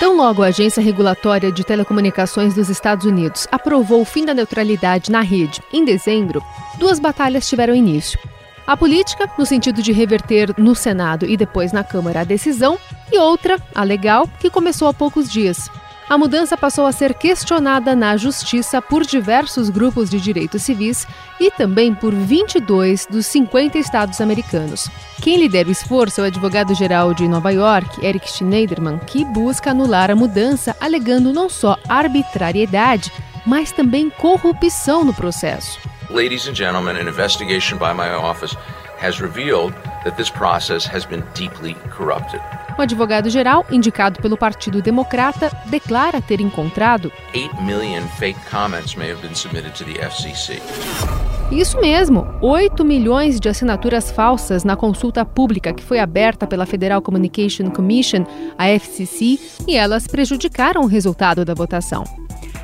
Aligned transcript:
Tão 0.00 0.16
logo 0.16 0.42
a 0.42 0.46
Agência 0.46 0.82
Regulatória 0.82 1.52
de 1.52 1.62
Telecomunicações 1.62 2.54
dos 2.54 2.70
Estados 2.70 3.04
Unidos 3.04 3.46
aprovou 3.52 4.00
o 4.00 4.04
fim 4.06 4.24
da 4.24 4.32
neutralidade 4.32 5.12
na 5.12 5.20
rede 5.20 5.60
em 5.70 5.84
dezembro, 5.84 6.42
duas 6.78 6.98
batalhas 6.98 7.46
tiveram 7.46 7.74
início. 7.74 8.18
A 8.66 8.74
política, 8.78 9.30
no 9.36 9.44
sentido 9.44 9.82
de 9.82 9.92
reverter 9.92 10.54
no 10.56 10.74
Senado 10.74 11.26
e 11.26 11.36
depois 11.36 11.70
na 11.70 11.84
Câmara 11.84 12.22
a 12.22 12.24
decisão, 12.24 12.78
e 13.12 13.18
outra, 13.18 13.58
a 13.74 13.84
legal, 13.84 14.26
que 14.40 14.48
começou 14.48 14.88
há 14.88 14.94
poucos 14.94 15.30
dias. 15.30 15.68
A 16.10 16.18
mudança 16.18 16.56
passou 16.56 16.86
a 16.86 16.92
ser 16.92 17.14
questionada 17.14 17.94
na 17.94 18.16
Justiça 18.16 18.82
por 18.82 19.06
diversos 19.06 19.70
grupos 19.70 20.10
de 20.10 20.20
direitos 20.20 20.62
civis 20.62 21.06
e 21.38 21.52
também 21.52 21.94
por 21.94 22.12
22 22.12 23.06
dos 23.06 23.26
50 23.26 23.78
estados 23.78 24.20
americanos. 24.20 24.90
Quem 25.22 25.38
lidera 25.38 25.68
o 25.68 25.70
esforço 25.70 26.20
é 26.20 26.24
o 26.24 26.26
advogado-geral 26.26 27.14
de 27.14 27.28
Nova 27.28 27.52
York, 27.52 28.04
Eric 28.04 28.28
Schneiderman, 28.28 28.98
que 28.98 29.24
busca 29.24 29.70
anular 29.70 30.10
a 30.10 30.16
mudança, 30.16 30.74
alegando 30.80 31.32
não 31.32 31.48
só 31.48 31.78
arbitrariedade, 31.88 33.12
mas 33.46 33.70
também 33.70 34.10
corrupção 34.10 35.04
no 35.04 35.14
processo. 35.14 35.78
Ladies 36.10 36.48
and 36.48 36.56
gentlemen, 36.56 36.96
an 36.96 37.08
investigation 37.08 37.78
by 37.78 37.94
my 37.94 38.10
office 38.16 38.56
has 39.00 39.20
revealed 39.20 39.72
that 40.04 40.16
this 40.16 40.30
process 40.30 40.84
has 40.86 41.04
been 41.04 41.24
deeply 41.34 41.74
corrupted. 41.90 42.40
O 42.78 42.82
advogado-geral, 42.82 43.66
indicado 43.70 44.20
pelo 44.22 44.36
Partido 44.36 44.80
Democrata, 44.80 45.50
declara 45.66 46.20
ter 46.20 46.40
encontrado 46.40 47.12
8 47.34 47.62
million 47.62 48.02
fake 48.18 48.38
comments 48.50 48.94
may 48.94 49.10
have 49.10 49.20
been 49.20 49.34
submitted 49.34 49.74
to 49.74 49.84
the 49.84 49.98
FCC. 50.00 50.60
Isso 51.50 51.80
mesmo, 51.80 52.26
8 52.40 52.84
milhões 52.84 53.40
de 53.40 53.48
assinaturas 53.48 54.10
falsas 54.10 54.62
na 54.62 54.76
consulta 54.76 55.24
pública 55.24 55.72
que 55.72 55.82
foi 55.82 55.98
aberta 55.98 56.46
pela 56.46 56.64
Federal 56.64 57.02
Communication 57.02 57.70
Commission, 57.70 58.24
a 58.56 58.68
FCC, 58.68 59.38
e 59.66 59.76
elas 59.76 60.06
prejudicaram 60.06 60.82
o 60.82 60.86
resultado 60.86 61.44
da 61.44 61.52
votação. 61.52 62.04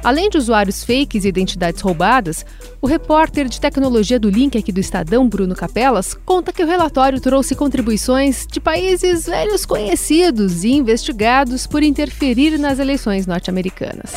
Além 0.06 0.30
de 0.30 0.38
usuários 0.38 0.84
fakes 0.84 1.24
e 1.24 1.28
identidades 1.28 1.80
roubadas, 1.80 2.46
o 2.80 2.86
repórter 2.86 3.48
de 3.48 3.60
tecnologia 3.60 4.20
do 4.20 4.30
Link 4.30 4.56
aqui 4.56 4.70
do 4.70 4.78
Estadão, 4.78 5.28
Bruno 5.28 5.52
Capelas, 5.52 6.14
conta 6.14 6.52
que 6.52 6.62
o 6.62 6.66
relatório 6.66 7.20
trouxe 7.20 7.56
contribuições 7.56 8.46
de 8.46 8.60
países 8.60 9.26
velhos 9.26 9.66
conhecidos 9.66 10.62
e 10.62 10.70
investigados 10.70 11.66
por 11.66 11.82
interferir 11.82 12.56
nas 12.56 12.78
eleições 12.78 13.26
norte-americanas 13.26 14.14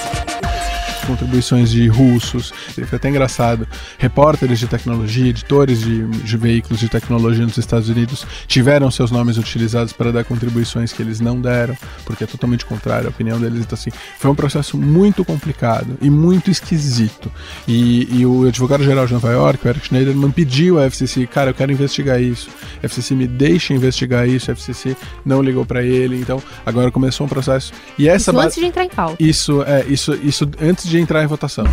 contribuições 1.10 1.72
de 1.72 1.88
russos. 1.88 2.54
Foi 2.86 2.96
até 2.96 3.10
engraçado. 3.10 3.68
Repórteres 3.98 4.60
de 4.60 4.68
tecnologia, 4.68 5.28
editores 5.28 5.82
de, 5.82 6.06
de, 6.06 6.38
veículos 6.38 6.80
de 6.80 6.88
tecnologia 6.88 7.44
nos 7.44 7.58
Estados 7.58 7.90
Unidos 7.90 8.26
tiveram 8.48 8.92
seus 8.92 9.10
nomes 9.10 9.38
utilizados 9.38 9.92
para 9.92 10.12
dar 10.12 10.24
contribuições 10.24 10.94
que 10.94 11.02
eles 11.02 11.20
não 11.20 11.42
deram, 11.42 11.76
porque 12.06 12.24
é 12.24 12.28
totalmente 12.28 12.66
contrário 12.66 13.08
à 13.08 13.10
opinião 13.10 13.40
deles. 13.40 13.60
Então, 13.60 13.78
assim, 13.78 13.90
foi 14.20 14.30
um 14.30 14.36
processo 14.36 14.78
muito 14.78 15.26
complicado 15.26 15.98
e 16.02 16.10
muito 16.10 16.52
esquisito. 16.52 17.32
E, 17.68 18.08
e 18.20 18.26
o 18.26 18.48
advogado-geral 18.48 19.08
de 19.08 19.14
Nova 19.14 19.32
York, 19.32 19.66
o 19.66 19.70
Eric 19.70 19.88
Schneiderman, 19.88 20.32
pediu 20.32 20.80
à 20.80 20.86
FCC, 20.90 21.26
cara, 21.26 21.50
eu 21.50 21.54
quero 21.56 21.72
investigar 21.72 22.22
isso. 22.22 22.50
A 22.84 22.88
FCC 22.88 23.16
me 23.16 23.28
deixa 23.28 23.73
investigar 23.73 24.28
isso. 24.28 24.52
A 24.52 24.56
FCC 24.56 24.96
não 25.26 25.42
ligou 25.42 25.66
para 25.66 25.84
ele. 25.84 26.20
Então, 26.20 26.42
agora 26.66 26.92
começou 26.92 27.26
um 27.26 27.30
processo. 27.30 27.73
E 27.98 28.08
essa 28.08 28.32
isso 28.32 28.40
antes 28.40 28.56
de 28.58 28.66
entrar 28.66 28.86
em 28.86 28.90
pauta. 28.90 29.16
Isso, 29.20 29.64
é, 29.64 29.86
isso, 29.88 30.14
isso 30.23 30.50
antes 30.62 30.88
de 30.88 30.98
entrar 31.00 31.23
em 31.23 31.28
votação. 31.28 31.66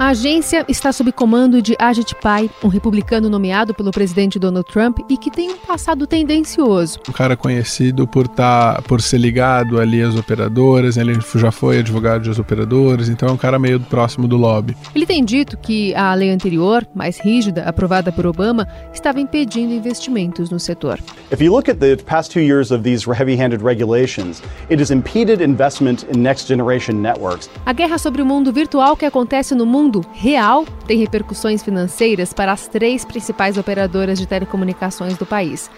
A 0.00 0.08
agência 0.08 0.64
está 0.66 0.92
sob 0.92 1.12
comando 1.12 1.60
de 1.60 1.76
Ajit 1.78 2.14
Pai, 2.22 2.48
um 2.64 2.68
republicano 2.68 3.28
nomeado 3.28 3.74
pelo 3.74 3.90
presidente 3.90 4.38
Donald 4.38 4.66
Trump 4.66 5.00
e 5.10 5.16
que 5.18 5.30
tem 5.30 5.50
um 5.50 5.58
passado 5.58 6.06
tendencioso. 6.06 6.98
Um 7.06 7.12
cara 7.12 7.36
conhecido 7.36 8.08
por 8.08 8.26
tá, 8.26 8.80
por 8.88 9.02
ser 9.02 9.18
ligado 9.18 9.78
ali 9.78 10.00
às 10.00 10.16
operadoras, 10.16 10.96
ele 10.96 11.18
já 11.34 11.50
foi 11.50 11.80
advogado 11.80 12.26
das 12.26 12.38
operadoras, 12.38 13.10
então 13.10 13.28
é 13.28 13.32
um 13.32 13.36
cara 13.36 13.58
meio 13.58 13.78
próximo 13.78 14.26
do 14.26 14.38
lobby. 14.38 14.74
Ele 14.94 15.04
tem 15.04 15.22
dito 15.22 15.58
que 15.58 15.94
a 15.94 16.14
lei 16.14 16.30
anterior, 16.30 16.88
mais 16.94 17.20
rígida, 17.20 17.64
aprovada 17.64 18.10
por 18.10 18.26
Obama, 18.26 18.66
estava 18.94 19.20
impedindo 19.20 19.74
investimentos 19.74 20.48
no 20.48 20.58
setor. 20.58 20.98
If 21.30 21.42
you 21.42 21.54
look 21.54 21.70
at 21.70 21.76
the 21.76 21.96
past 21.96 22.32
two 22.32 22.40
years 22.40 22.70
of 22.70 22.84
these 22.84 23.06
heavy-handed 23.06 23.62
regulations, 23.62 24.42
it 24.70 24.80
has 24.80 24.90
impeded 24.90 25.42
investment 25.42 26.06
in 26.10 26.22
next 26.22 26.48
generation 26.48 27.02
networks. 27.02 27.50
A 27.66 27.74
guerra 27.74 27.98
sobre 27.98 28.22
o 28.22 28.24
mundo 28.24 28.50
virtual 28.50 28.96
que 28.96 29.04
acontece 29.04 29.54
no 29.54 29.66
mundo 29.66 29.89
mundo 29.90 30.06
real 30.12 30.64
tem 30.86 30.98
repercussões 30.98 31.62
financeiras 31.64 32.32
para 32.32 32.52
as 32.52 32.68
três 32.68 33.04
principais 33.04 33.58
operadoras 33.58 34.18
de 34.20 34.26
telecomunicações 34.26 35.18
do 35.18 35.26
país, 35.26 35.68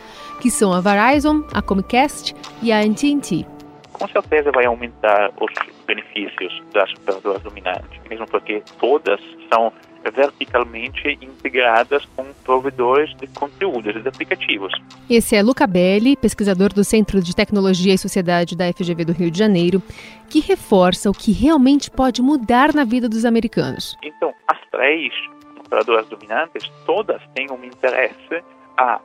que 0.40 0.50
são 0.50 0.72
a 0.72 0.80
Verizon, 0.80 1.42
a 1.52 1.62
Comcast 1.62 2.34
e 2.62 2.70
a 2.70 2.80
AT&T. 2.80 3.46
Com 3.94 4.08
certeza 4.08 4.50
vai 4.52 4.66
aumentar 4.66 5.32
os 5.40 5.50
benefícios 5.86 6.62
das 6.74 6.92
operadoras 6.94 7.42
dominantes, 7.42 8.00
mesmo 8.10 8.26
porque 8.26 8.62
todas 8.78 9.20
são 9.52 9.72
verticalmente 10.10 11.18
integradas 11.20 12.04
com 12.16 12.24
provedores 12.44 13.14
de 13.16 13.26
conteúdos 13.28 13.94
e 13.94 14.00
de 14.00 14.08
aplicativos. 14.08 14.72
Esse 15.08 15.36
é 15.36 15.42
Luca 15.42 15.66
Belli, 15.66 16.16
pesquisador 16.16 16.72
do 16.72 16.84
Centro 16.84 17.20
de 17.20 17.34
Tecnologia 17.34 17.94
e 17.94 17.98
Sociedade 17.98 18.56
da 18.56 18.72
FGV 18.72 19.04
do 19.04 19.12
Rio 19.12 19.30
de 19.30 19.38
Janeiro, 19.38 19.82
que 20.28 20.40
reforça 20.40 21.10
o 21.10 21.12
que 21.12 21.32
realmente 21.32 21.90
pode 21.90 22.22
mudar 22.22 22.74
na 22.74 22.84
vida 22.84 23.08
dos 23.08 23.24
americanos. 23.24 23.96
Então, 24.02 24.32
as 24.48 24.58
três 24.70 25.12
operadoras 25.58 26.06
dominantes, 26.08 26.70
todas 26.84 27.22
têm 27.34 27.50
um 27.50 27.64
interesse 27.64 28.42
a 28.76 29.00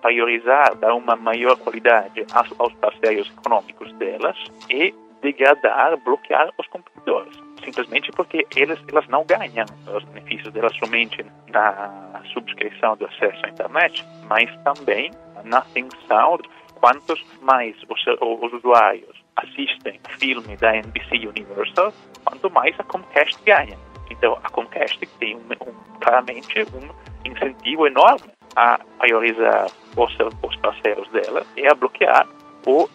priorizar, 0.00 0.74
dar 0.76 0.94
uma 0.94 1.16
maior 1.16 1.56
qualidade 1.56 2.24
aos 2.58 2.72
parceiros 2.74 3.30
econômicos 3.38 3.92
delas 3.94 4.36
e 4.68 4.92
degradar, 5.22 5.96
bloquear 6.04 6.52
os 6.58 6.66
competidores 6.66 7.51
simplesmente 7.64 8.10
porque 8.12 8.46
eles, 8.56 8.78
elas 8.88 9.06
não 9.08 9.24
ganham 9.24 9.66
os 9.94 10.04
benefícios 10.04 10.52
delas 10.52 10.74
somente 10.76 11.24
na 11.48 12.22
subscrição 12.32 12.96
do 12.96 13.06
acesso 13.06 13.44
à 13.44 13.48
internet, 13.48 14.04
mas 14.28 14.50
também 14.64 15.10
na 15.44 15.58
atenção 15.58 16.38
quantos 16.80 17.24
mais 17.40 17.76
os, 17.88 18.04
os 18.20 18.52
usuários 18.52 19.22
assistem 19.36 20.00
filme 20.18 20.56
da 20.56 20.76
NBC 20.76 21.26
Universal, 21.26 21.92
quanto 22.24 22.50
mais 22.50 22.78
a 22.78 22.84
Comcast 22.84 23.38
ganha. 23.44 23.78
Então, 24.10 24.38
a 24.42 24.50
Comcast 24.50 24.98
tem 25.18 25.36
um, 25.36 25.40
um, 25.40 25.72
claramente 26.00 26.66
um 26.74 26.88
incentivo 27.24 27.86
enorme 27.86 28.30
a 28.56 28.78
priorizar 28.98 29.66
os, 29.96 30.16
os 30.42 30.56
parceiros 30.56 31.08
dela 31.10 31.46
e 31.56 31.66
a 31.66 31.74
bloquear 31.74 32.26
o, 32.66 32.84
uh, 32.84 32.88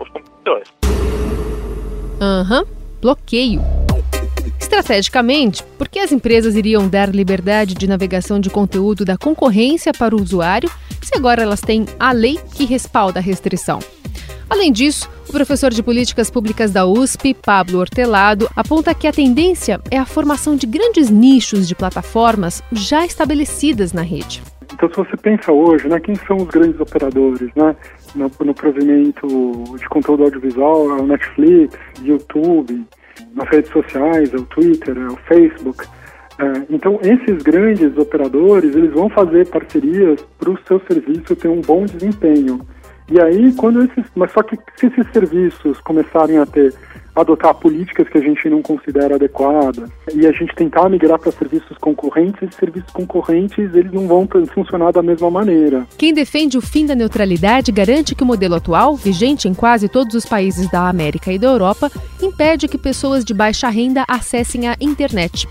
os 0.00 0.08
competidores. 0.08 0.72
Aham, 2.20 2.60
uhum. 2.60 2.66
bloqueio. 3.00 3.81
Estrategicamente, 4.60 5.62
porque 5.78 5.98
as 5.98 6.12
empresas 6.12 6.54
iriam 6.54 6.88
dar 6.88 7.14
liberdade 7.14 7.74
de 7.74 7.86
navegação 7.86 8.40
de 8.40 8.50
conteúdo 8.50 9.04
da 9.04 9.16
concorrência 9.16 9.92
para 9.92 10.14
o 10.14 10.20
usuário 10.20 10.70
se 11.02 11.16
agora 11.16 11.42
elas 11.42 11.60
têm 11.60 11.86
a 11.98 12.12
lei 12.12 12.38
que 12.54 12.64
respalda 12.64 13.18
a 13.18 13.22
restrição? 13.22 13.80
Além 14.48 14.70
disso, 14.70 15.10
o 15.28 15.32
professor 15.32 15.70
de 15.70 15.82
políticas 15.82 16.30
públicas 16.30 16.70
da 16.70 16.84
USP, 16.84 17.32
Pablo 17.32 17.78
Hortelado, 17.78 18.50
aponta 18.54 18.94
que 18.94 19.06
a 19.06 19.12
tendência 19.12 19.80
é 19.90 19.96
a 19.96 20.04
formação 20.04 20.56
de 20.56 20.66
grandes 20.66 21.08
nichos 21.08 21.66
de 21.66 21.74
plataformas 21.74 22.62
já 22.70 23.06
estabelecidas 23.06 23.94
na 23.94 24.02
rede. 24.02 24.42
Então, 24.74 24.88
se 24.90 24.96
você 24.96 25.16
pensa 25.16 25.52
hoje, 25.52 25.88
né, 25.88 25.98
quem 26.00 26.14
são 26.26 26.36
os 26.36 26.48
grandes 26.48 26.78
operadores, 26.80 27.48
né, 27.54 27.74
no, 28.14 28.30
no 28.44 28.54
provimento 28.54 29.26
de 29.78 29.88
conteúdo 29.88 30.24
audiovisual, 30.24 30.98
é 30.98 31.02
Netflix, 31.02 31.78
YouTube, 32.02 32.84
nas 33.34 33.48
redes 33.48 33.70
sociais, 33.70 34.32
é 34.32 34.36
o 34.36 34.44
Twitter, 34.44 34.96
é 34.96 35.06
o 35.06 35.16
Facebook. 35.28 35.86
É, 36.38 36.44
então, 36.70 36.98
esses 37.02 37.42
grandes 37.42 37.96
operadores, 37.96 38.74
eles 38.74 38.92
vão 38.92 39.08
fazer 39.10 39.46
parcerias 39.48 40.20
para 40.38 40.50
o 40.50 40.58
seu 40.66 40.80
serviço 40.90 41.36
ter 41.36 41.48
um 41.48 41.60
bom 41.60 41.84
desempenho. 41.84 42.60
E 43.12 43.20
aí, 43.20 43.52
quando 43.52 43.82
esses, 43.82 44.06
mas 44.16 44.32
só 44.32 44.42
que 44.42 44.56
se 44.76 44.86
esses 44.86 45.06
serviços 45.12 45.78
começarem 45.80 46.38
a 46.38 46.46
ter 46.46 46.74
adotar 47.14 47.54
políticas 47.54 48.08
que 48.08 48.18
a 48.18 48.20
gente 48.20 48.48
não 48.48 48.62
considera 48.62 49.16
adequadas 49.16 49.90
e 50.14 50.26
a 50.26 50.32
gente 50.32 50.54
tentar 50.54 50.88
migrar 50.88 51.18
para 51.18 51.30
serviços 51.30 51.76
concorrentes, 51.78 52.42
esses 52.42 52.56
serviços 52.56 52.90
concorrentes 52.90 53.74
eles 53.74 53.92
não 53.92 54.08
vão 54.08 54.26
funcionar 54.54 54.92
da 54.92 55.02
mesma 55.02 55.30
maneira. 55.30 55.86
Quem 55.98 56.14
defende 56.14 56.56
o 56.56 56.62
fim 56.62 56.86
da 56.86 56.94
neutralidade 56.94 57.70
garante 57.70 58.14
que 58.14 58.22
o 58.22 58.26
modelo 58.26 58.54
atual, 58.54 58.96
vigente 58.96 59.46
em 59.46 59.54
quase 59.54 59.88
todos 59.88 60.14
os 60.14 60.24
países 60.24 60.70
da 60.70 60.88
América 60.88 61.30
e 61.32 61.38
da 61.38 61.48
Europa, 61.48 61.90
impede 62.20 62.66
que 62.66 62.78
pessoas 62.78 63.24
de 63.24 63.34
baixa 63.34 63.68
renda 63.68 64.04
acessem 64.08 64.68
a 64.68 64.76
internet. 64.80 65.46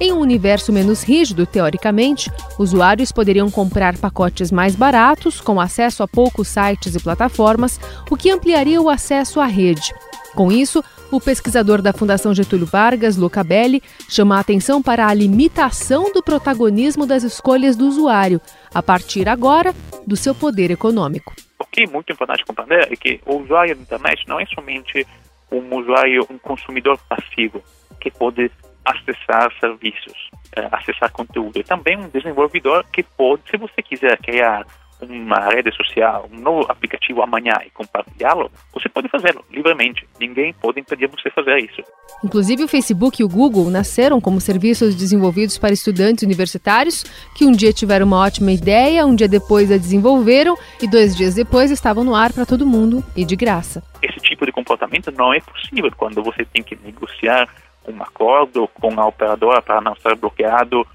Em 0.00 0.12
um 0.12 0.18
universo 0.18 0.72
menos 0.72 1.04
rígido, 1.04 1.46
teoricamente, 1.46 2.30
usuários 2.58 3.12
poderiam 3.12 3.48
comprar 3.50 3.96
pacotes 3.96 4.50
mais 4.50 4.74
baratos, 4.74 5.40
com 5.40 5.60
acesso 5.60 6.02
a 6.02 6.08
poucos 6.08 6.48
sites 6.48 6.96
e 6.96 7.03
plataformas, 7.04 7.78
o 8.10 8.16
que 8.16 8.30
ampliaria 8.30 8.82
o 8.82 8.90
acesso 8.90 9.40
à 9.40 9.46
rede. 9.46 9.94
Com 10.34 10.50
isso, 10.50 10.82
o 11.12 11.20
pesquisador 11.20 11.80
da 11.80 11.92
Fundação 11.92 12.34
Getúlio 12.34 12.66
Vargas, 12.66 13.16
Luca 13.16 13.44
Belli, 13.44 13.80
chama 14.08 14.36
a 14.36 14.40
atenção 14.40 14.82
para 14.82 15.06
a 15.06 15.14
limitação 15.14 16.12
do 16.12 16.20
protagonismo 16.20 17.06
das 17.06 17.22
escolhas 17.22 17.76
do 17.76 17.86
usuário, 17.86 18.40
a 18.74 18.82
partir 18.82 19.28
agora 19.28 19.72
do 20.04 20.16
seu 20.16 20.34
poder 20.34 20.72
econômico. 20.72 21.32
O 21.60 21.64
que 21.66 21.82
é 21.82 21.86
muito 21.86 22.12
importante 22.12 22.44
compreender 22.44 22.92
é 22.92 22.96
que 22.96 23.20
o 23.24 23.36
usuário 23.36 23.76
da 23.76 23.82
internet 23.82 24.24
não 24.26 24.40
é 24.40 24.46
somente 24.46 25.06
um 25.52 25.78
usuário, 25.78 26.26
um 26.28 26.38
consumidor 26.38 26.98
passivo 27.08 27.62
que 28.00 28.10
pode 28.10 28.50
acessar 28.84 29.52
serviços, 29.60 30.30
uh, 30.58 30.68
acessar 30.72 31.12
conteúdo. 31.12 31.60
É 31.60 31.62
também 31.62 31.96
um 31.96 32.08
desenvolvedor 32.08 32.84
que 32.92 33.02
pode, 33.02 33.42
se 33.50 33.56
você 33.56 33.80
quiser 33.82 34.18
criar 34.18 34.66
uma 35.00 35.40
rede 35.40 35.74
social, 35.74 36.28
um 36.32 36.40
novo 36.40 36.70
aplicativo 36.70 37.22
amanhã 37.22 37.54
e 37.66 37.70
compartilhá-lo, 37.70 38.50
você 38.72 38.88
pode 38.88 39.08
fazê-lo 39.08 39.44
livremente. 39.50 40.06
Ninguém 40.18 40.52
pode 40.54 40.80
impedir 40.80 41.08
você 41.08 41.30
fazer 41.30 41.58
isso. 41.58 41.82
Inclusive, 42.22 42.64
o 42.64 42.68
Facebook 42.68 43.20
e 43.20 43.24
o 43.24 43.28
Google 43.28 43.70
nasceram 43.70 44.20
como 44.20 44.40
serviços 44.40 44.94
desenvolvidos 44.94 45.58
para 45.58 45.72
estudantes 45.72 46.24
universitários 46.24 47.04
que 47.36 47.44
um 47.44 47.52
dia 47.52 47.72
tiveram 47.72 48.06
uma 48.06 48.20
ótima 48.20 48.52
ideia, 48.52 49.06
um 49.06 49.14
dia 49.14 49.28
depois 49.28 49.70
a 49.70 49.76
desenvolveram 49.76 50.56
e 50.80 50.88
dois 50.88 51.16
dias 51.16 51.34
depois 51.34 51.70
estavam 51.70 52.04
no 52.04 52.14
ar 52.14 52.32
para 52.32 52.46
todo 52.46 52.66
mundo 52.66 53.04
e 53.16 53.24
de 53.24 53.36
graça. 53.36 53.82
Esse 54.02 54.18
tipo 54.20 54.46
de 54.46 54.52
comportamento 54.52 55.10
não 55.12 55.34
é 55.34 55.40
possível 55.40 55.90
quando 55.96 56.22
você 56.22 56.44
tem 56.44 56.62
que 56.62 56.76
negociar 56.82 57.48
um 57.86 58.02
acordo 58.02 58.66
com 58.68 58.98
a 58.98 59.06
operadora 59.06 59.60
para 59.60 59.80
não 59.80 59.94
ser 59.96 60.16
bloqueado, 60.16 60.86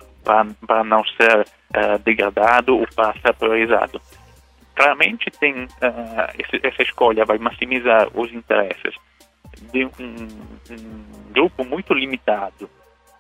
para 0.67 0.83
não 0.83 1.03
ser 1.05 1.41
uh, 1.41 1.99
degradado 2.03 2.77
ou 2.77 2.85
para 2.95 3.13
ser 3.19 3.33
priorizado. 3.33 4.01
Claramente 4.75 5.29
tem 5.31 5.63
uh, 5.63 5.67
esse, 6.37 6.65
essa 6.65 6.83
escolha 6.83 7.25
vai 7.25 7.37
maximizar 7.37 8.07
os 8.13 8.31
interesses 8.31 8.95
de 9.71 9.85
um, 9.85 9.89
um 10.71 11.33
grupo 11.33 11.65
muito 11.65 11.93
limitado 11.93 12.69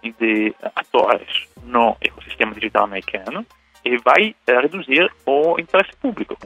de 0.01 0.55
atores 0.75 1.47
no 1.63 1.97
ecossistema 1.99 2.53
digital 2.53 2.85
americano 2.85 3.45
e 3.83 3.97
vai 3.97 4.35
uh, 4.47 4.61
reduzir 4.61 5.11
o 5.25 5.59
interesse 5.59 5.95
público. 5.97 6.37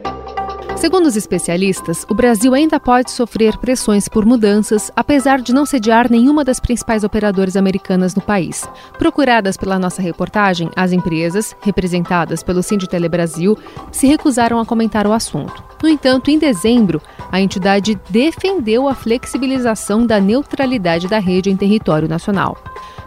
Segundo 0.83 1.05
os 1.05 1.15
especialistas, 1.15 2.05
o 2.09 2.13
Brasil 2.13 2.53
ainda 2.53 2.77
pode 2.77 3.09
sofrer 3.09 3.55
pressões 3.57 4.09
por 4.09 4.25
mudanças, 4.25 4.91
apesar 4.93 5.39
de 5.39 5.53
não 5.53 5.65
sediar 5.65 6.11
nenhuma 6.11 6.43
das 6.43 6.59
principais 6.59 7.05
operadoras 7.05 7.55
americanas 7.55 8.13
no 8.13 8.21
país. 8.21 8.67
Procuradas 8.99 9.55
pela 9.55 9.79
nossa 9.79 10.01
reportagem, 10.01 10.69
as 10.75 10.91
empresas, 10.91 11.55
representadas 11.61 12.43
pelo 12.43 12.61
Sinditele 12.61 13.07
Brasil, 13.07 13.57
se 13.93 14.07
recusaram 14.07 14.59
a 14.59 14.65
comentar 14.65 15.07
o 15.07 15.13
assunto. 15.13 15.63
No 15.81 15.87
entanto, 15.87 16.29
em 16.29 16.37
dezembro, 16.37 17.01
a 17.33 17.41
entidade 17.41 17.99
defendeu 18.11 18.87
a 18.87 18.93
flexibilização 18.93 20.05
da 20.05 20.19
neutralidade 20.19 21.07
da 21.07 21.17
rede 21.17 21.49
em 21.49 21.57
território 21.57 22.07
nacional. 22.07 22.55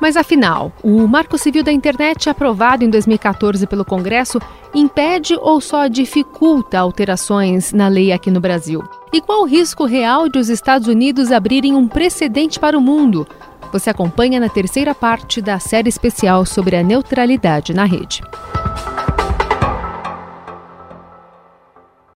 Mas 0.00 0.16
afinal, 0.16 0.72
o 0.82 1.06
Marco 1.06 1.38
Civil 1.38 1.62
da 1.62 1.70
Internet, 1.70 2.28
aprovado 2.28 2.82
em 2.84 2.90
2014 2.90 3.64
pelo 3.68 3.84
Congresso, 3.84 4.40
impede 4.74 5.36
ou 5.40 5.60
só 5.60 5.86
dificulta 5.86 6.80
alterações 6.80 7.72
na 7.72 7.86
lei 7.86 8.10
aqui 8.10 8.28
no 8.28 8.40
Brasil? 8.40 8.82
E 9.12 9.20
qual 9.20 9.42
o 9.42 9.46
risco 9.46 9.84
real 9.84 10.28
de 10.28 10.40
os 10.40 10.48
Estados 10.48 10.88
Unidos 10.88 11.30
abrirem 11.30 11.76
um 11.76 11.86
precedente 11.86 12.58
para 12.58 12.76
o 12.76 12.80
mundo? 12.80 13.28
Você 13.72 13.90
acompanha 13.90 14.40
na 14.40 14.48
terceira 14.48 14.92
parte 14.92 15.40
da 15.40 15.60
série 15.60 15.88
especial 15.88 16.44
sobre 16.44 16.74
a 16.74 16.82
neutralidade 16.82 17.72
na 17.72 17.84
rede. 17.84 18.22